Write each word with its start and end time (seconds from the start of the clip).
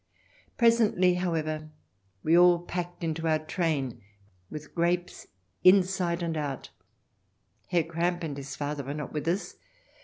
Presently, 0.57 1.13
however, 1.13 1.69
we 2.23 2.35
all 2.35 2.57
packed 2.63 3.03
into 3.03 3.27
our 3.27 3.37
train 3.37 4.01
with 4.49 4.73
grapes 4.73 5.27
inside 5.63 6.23
and 6.23 6.35
out, 6.35 6.71
Herr 7.67 7.83
Kramp 7.83 8.23
and 8.23 8.35
his 8.35 8.55
father 8.55 8.83
were 8.83 8.95
not 8.95 9.13
with 9.13 9.27
us. 9.27 9.57